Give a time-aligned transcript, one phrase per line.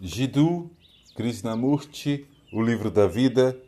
[0.00, 0.70] Jiddu
[1.16, 3.60] Krishnamurti, O Livro da Vida,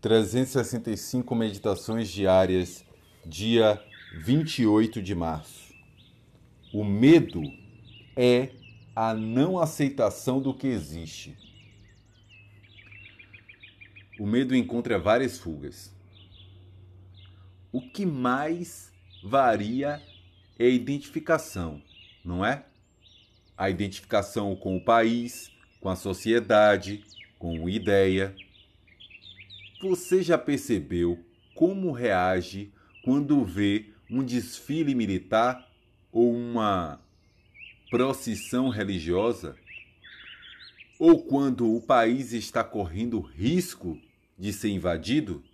[0.00, 2.84] 365 Meditações Diárias,
[3.24, 3.80] dia
[4.24, 5.72] 28 de março.
[6.74, 7.40] O medo
[8.16, 8.50] é
[8.94, 11.36] a não aceitação do que existe.
[14.18, 15.94] O medo encontra várias fugas.
[17.70, 18.92] O que mais
[19.22, 20.02] varia
[20.58, 21.80] é a identificação,
[22.24, 22.64] não é?
[23.56, 27.04] A identificação com o país, com a sociedade,
[27.38, 28.34] com ideia.
[29.80, 31.24] Você já percebeu
[31.54, 32.72] como reage
[33.04, 35.70] quando vê um desfile militar
[36.10, 37.00] ou uma
[37.90, 39.56] procissão religiosa?
[40.98, 44.00] Ou quando o país está correndo risco
[44.36, 45.44] de ser invadido?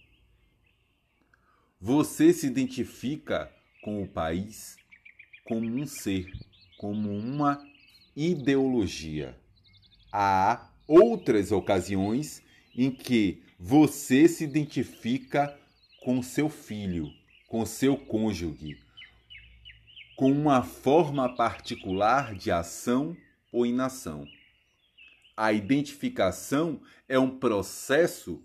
[1.79, 4.79] Você se identifica com o país
[5.45, 6.33] como um ser,
[6.79, 7.63] como uma
[8.17, 9.37] ideologia
[10.17, 12.41] há outras ocasiões
[12.77, 15.59] em que você se identifica
[16.05, 17.11] com seu filho,
[17.49, 18.79] com seu cônjuge,
[20.17, 23.17] com uma forma particular de ação
[23.51, 24.25] ou inação.
[25.37, 28.41] A identificação é um processo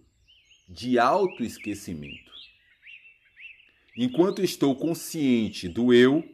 [0.68, 2.32] de autoesquecimento.
[3.96, 6.28] Enquanto estou consciente do eu,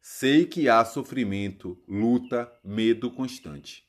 [0.00, 3.85] sei que há sofrimento, luta, medo constante.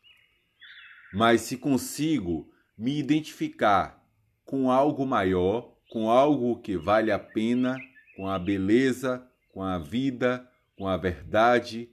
[1.13, 4.03] Mas se consigo me identificar
[4.45, 7.77] com algo maior, com algo que vale a pena,
[8.15, 11.89] com a beleza, com a vida, com a verdade,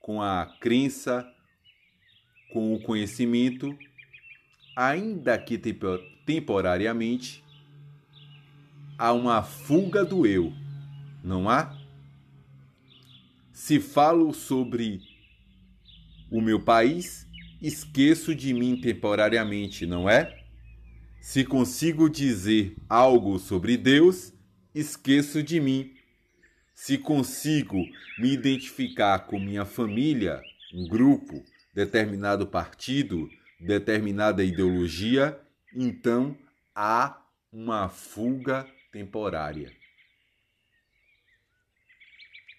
[0.00, 1.26] com a crença,
[2.52, 3.76] com o conhecimento,
[4.74, 5.58] ainda que
[6.24, 7.44] temporariamente,
[8.98, 10.52] há uma fuga do eu,
[11.22, 11.76] não há?
[13.52, 15.00] Se falo sobre
[16.30, 17.26] o meu país,
[17.60, 20.44] esqueço de mim temporariamente, não é?
[21.20, 24.32] Se consigo dizer algo sobre Deus,
[24.74, 25.94] esqueço de mim.
[26.74, 27.78] Se consigo
[28.18, 30.40] me identificar com minha família,
[30.74, 31.42] um grupo,
[31.74, 33.28] determinado partido,
[33.58, 35.38] determinada ideologia,
[35.74, 36.36] então
[36.74, 37.22] há
[37.52, 39.72] uma fuga temporária.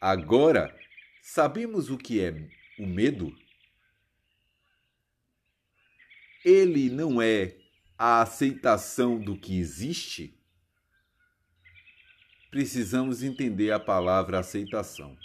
[0.02, 0.76] Agora,
[1.22, 3.36] sabemos o que é o medo?
[6.48, 7.58] Ele não é
[7.98, 10.34] a aceitação do que existe,
[12.50, 15.18] precisamos entender a palavra aceitação.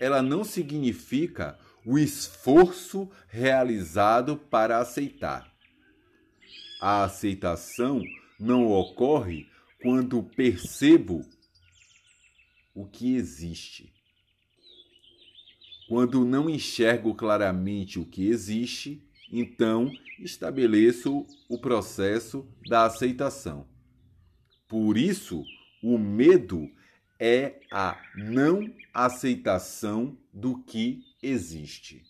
[0.00, 5.54] Ela não significa o esforço realizado para aceitar.
[6.80, 8.02] A aceitação
[8.40, 9.46] não ocorre
[9.82, 11.22] quando percebo
[12.74, 13.92] o que existe.
[15.86, 23.66] Quando não enxergo claramente o que existe, então estabeleço o processo da aceitação.
[24.68, 25.44] Por isso,
[25.82, 26.68] o medo
[27.18, 32.02] é a não aceitação do que existe.